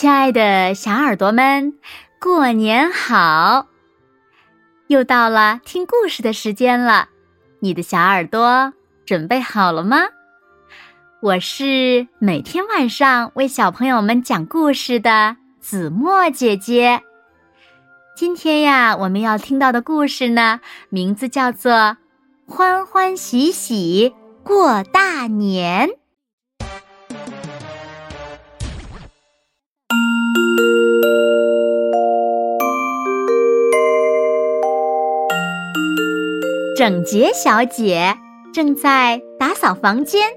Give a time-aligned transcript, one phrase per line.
[0.00, 1.74] 亲爱的小耳朵们，
[2.20, 3.66] 过年好！
[4.86, 7.08] 又到了听故事的时间了，
[7.58, 8.72] 你的小耳朵
[9.04, 9.96] 准备好了吗？
[11.20, 17.02] 我是每天晚上为小朋友们讲故事的子墨姐姐。
[18.14, 20.60] 今天呀，我们要听到的故事呢，
[20.90, 21.72] 名字叫做
[22.46, 25.88] 《欢欢喜喜过大年》。
[36.78, 38.16] 整洁小姐
[38.54, 40.30] 正在打扫房间，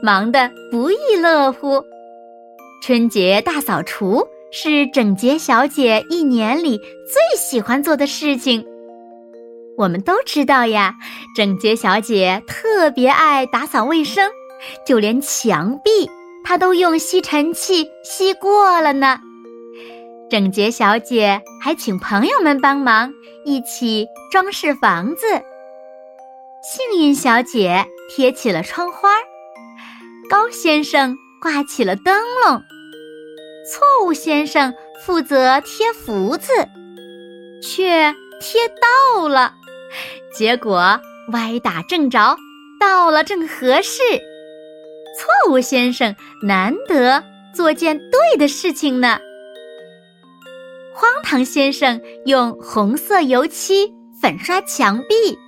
[0.00, 1.82] 忙得不亦乐乎。
[2.80, 8.64] 春节大扫除是整洁小姐一年里最喜欢做的事情。
[9.76, 10.94] 我们都知道呀，
[11.34, 14.30] 整洁小姐特别爱打扫卫生，
[14.86, 16.08] 就连墙壁
[16.44, 19.18] 她都用吸尘器吸过了呢。
[20.30, 23.12] 整洁小姐还请朋友们帮忙，
[23.44, 25.26] 一起装饰房子。
[26.60, 29.10] 幸运小姐贴起了窗花，
[30.28, 32.60] 高先生挂起了灯笼，
[33.70, 34.74] 错误先生
[35.06, 36.52] 负责贴福字，
[37.62, 38.60] 却贴
[39.14, 39.54] 倒了，
[40.34, 41.00] 结果
[41.32, 42.36] 歪打正着，
[42.80, 44.02] 到了正合适。
[45.16, 47.22] 错误先生难得
[47.54, 49.20] 做件对的事情呢。
[50.92, 55.38] 荒唐先生用红色油漆粉刷墙壁。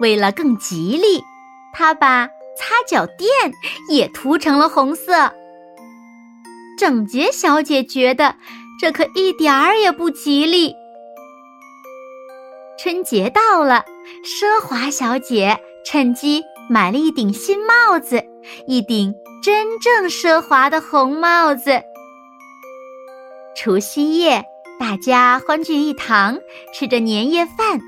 [0.00, 1.22] 为了更吉利，
[1.72, 3.28] 他把擦脚垫
[3.88, 5.32] 也涂成了红色。
[6.78, 8.34] 整洁小姐觉得
[8.80, 10.74] 这可一点儿也不吉利。
[12.78, 13.84] 春节到了，
[14.24, 18.22] 奢华小姐趁机买了一顶新帽子，
[18.66, 21.80] 一顶真正奢华的红帽子。
[23.56, 24.44] 除夕夜，
[24.80, 26.36] 大家欢聚一堂，
[26.74, 27.80] 吃着年夜饭，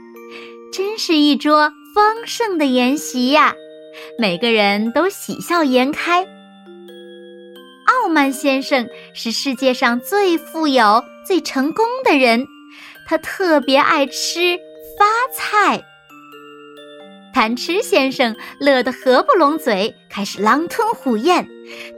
[0.73, 1.73] 真是一桌。
[1.97, 3.55] 丰盛的筵席呀，
[4.19, 6.29] 每个人都喜笑颜开。
[7.87, 12.47] 傲慢先生是世界上最富有、最成功的人，
[13.09, 14.59] 他特别爱吃
[14.99, 15.83] 发菜。
[17.33, 21.49] 贪吃先生乐得合不拢嘴，开始狼吞虎咽。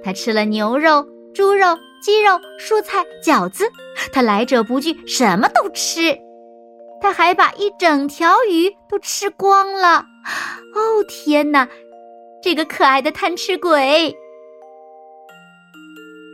[0.05, 1.05] 他吃了牛肉、
[1.35, 3.69] 猪肉、鸡肉、蔬菜、饺子，
[4.13, 6.17] 他来者不拒，什么都吃。
[7.01, 9.99] 他还把一整条鱼都吃光了，
[10.75, 11.69] 哦天哪！
[12.43, 14.17] 这个可爱的贪吃鬼，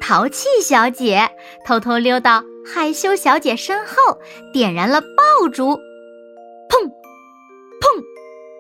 [0.00, 1.30] 淘气小姐
[1.64, 4.19] 偷偷溜到害羞小姐身后，
[4.52, 5.70] 点燃了爆竹，
[6.69, 6.82] 砰，
[7.81, 8.00] 砰，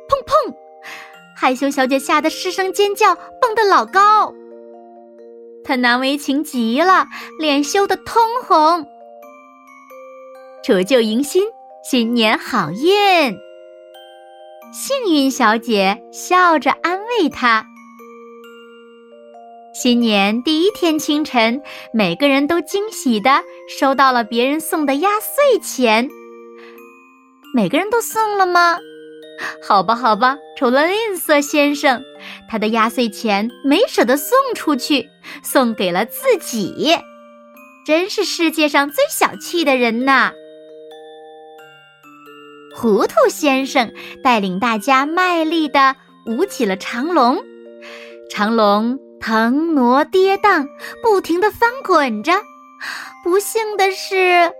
[0.08, 0.54] 砰砰！
[1.36, 4.32] 害羞小姐吓得失声尖叫，蹦得老高。
[5.62, 7.06] 她难为情极了，
[7.38, 8.86] 脸羞得通红。
[10.64, 11.44] 除旧迎新。
[11.90, 13.38] 新年好运！
[14.72, 17.66] 幸运小姐笑着安慰他。
[19.74, 21.60] 新年第一天清晨，
[21.92, 26.08] 每个人都惊喜的收到了别人送的压岁钱。
[27.54, 28.78] 每个人都送了吗？
[29.68, 32.02] 好吧，好吧，除了吝啬先生，
[32.48, 35.06] 他的压岁钱没舍得送出去，
[35.42, 36.96] 送给了自己。
[37.84, 40.32] 真是世界上最小气的人呐！
[42.76, 43.92] 糊涂先生
[44.22, 45.94] 带领大家卖力地
[46.26, 47.38] 舞起了长龙，
[48.28, 50.66] 长龙腾挪跌宕，
[51.00, 52.32] 不停地翻滚着。
[53.22, 54.52] 不幸的是，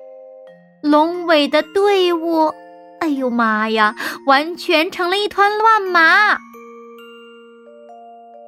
[0.80, 2.52] 龙尾的队伍，
[3.00, 3.97] 哎呦妈呀，
[4.28, 6.38] 完全成了一团乱麻。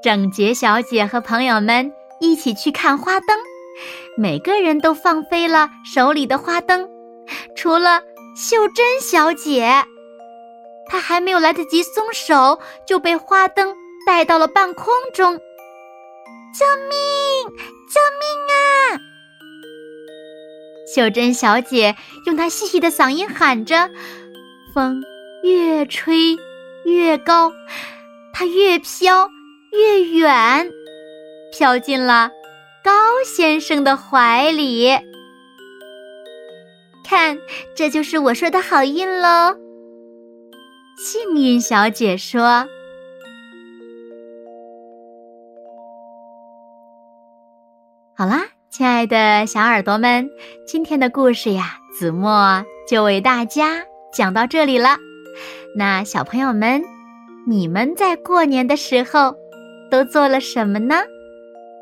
[0.03, 1.91] 整洁小姐和朋友们
[2.21, 3.37] 一起去看花灯，
[4.16, 6.88] 每个人都放飞了手里的花灯，
[7.56, 8.00] 除了。
[8.37, 9.67] 秀珍小姐，
[10.91, 13.75] 她还没有来得及松手，就被花灯
[14.07, 15.39] 带到了半空中。
[16.55, 17.57] 救命！
[17.89, 19.01] 救命啊！
[20.95, 21.97] 秀珍小姐
[22.27, 23.89] 用她细细的嗓音喊着，
[24.75, 25.03] 风
[25.43, 26.37] 越吹
[26.84, 27.51] 越高，
[28.34, 29.31] 她越飘
[29.72, 30.71] 越远，
[31.57, 32.31] 飘进了
[32.84, 32.93] 高
[33.25, 34.95] 先生的怀里。
[37.09, 37.39] 看，
[37.77, 39.57] 这就是我说的好运喽。
[40.99, 42.67] 幸运小姐说
[48.19, 50.29] ：“好啦，亲爱的小耳朵们，
[50.67, 54.97] 今天的故事呀，子墨就为大家讲到这里了。
[55.77, 56.83] 那小朋友们，
[57.47, 59.37] 你们在过年的时候
[59.91, 60.97] 都做了什么呢？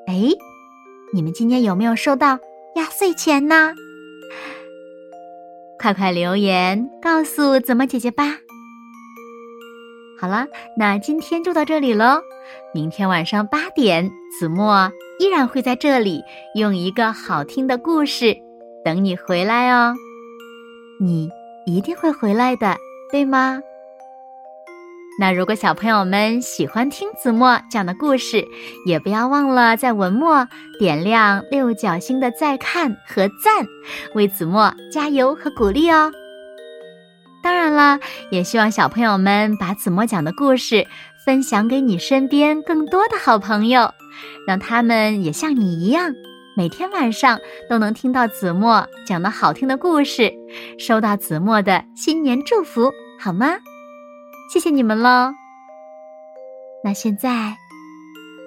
[0.06, 0.28] 哎，
[1.14, 2.38] 你们今年有没有收到
[2.76, 3.74] 压岁钱呢？
[5.84, 8.24] 快快留言告诉子墨姐姐吧。
[10.18, 10.46] 好了，
[10.78, 12.22] 那今天就到这里喽。
[12.72, 14.10] 明天晚上八点，
[14.40, 16.22] 子墨依然会在这里
[16.54, 18.34] 用一个好听的故事
[18.82, 19.94] 等你回来哦。
[20.98, 21.28] 你
[21.66, 22.78] 一定会回来的，
[23.12, 23.60] 对吗？
[25.16, 28.44] 那如果小朋友们喜欢听子墨讲的故事，
[28.84, 33.64] 也不要忘了在文末点亮六角星的再看和赞，
[34.14, 36.10] 为子墨加油和鼓励哦。
[37.44, 38.00] 当然了，
[38.30, 40.84] 也希望小朋友们把子墨讲的故事
[41.24, 43.88] 分享给你身边更多的好朋友，
[44.48, 46.12] 让他们也像你一样，
[46.56, 47.38] 每天晚上
[47.70, 50.32] 都能听到子墨讲的好听的故事，
[50.76, 52.90] 收到子墨的新年祝福，
[53.20, 53.54] 好吗？
[54.54, 55.34] 谢谢你们喽。
[56.84, 57.56] 那现在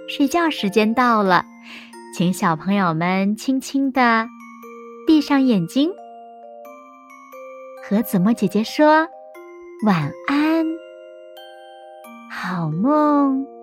[0.07, 1.43] 睡觉时间到了，
[2.15, 4.25] 请小朋友们轻轻的
[5.05, 5.91] 闭上眼睛，
[7.83, 9.05] 和子墨姐姐说
[9.85, 10.65] 晚安，
[12.31, 13.56] 好梦。